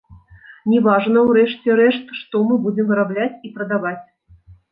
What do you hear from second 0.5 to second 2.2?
Не важна ў рэшце рэшт